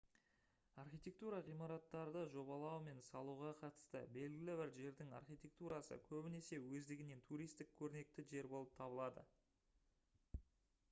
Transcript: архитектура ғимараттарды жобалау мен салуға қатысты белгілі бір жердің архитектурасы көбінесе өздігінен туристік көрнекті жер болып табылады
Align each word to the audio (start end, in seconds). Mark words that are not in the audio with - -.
архитектура 0.83 1.39
ғимараттарды 1.47 2.21
жобалау 2.35 2.79
мен 2.85 3.01
салуға 3.07 3.51
қатысты 3.59 4.01
белгілі 4.15 4.55
бір 4.61 4.71
жердің 4.77 5.13
архитектурасы 5.17 5.97
көбінесе 6.07 6.59
өздігінен 6.79 7.21
туристік 7.33 7.75
көрнекті 7.83 8.25
жер 8.31 8.49
болып 8.55 8.73
табылады 8.81 9.27